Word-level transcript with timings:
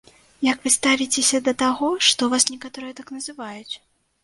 Як 0.45 0.63
вы 0.67 0.71
ставіцеся 0.75 1.41
да 1.49 1.53
таго, 1.63 1.91
што 2.09 2.31
вас 2.33 2.49
некаторыя 2.55 2.99
так 3.03 3.15
называюць? 3.21 3.73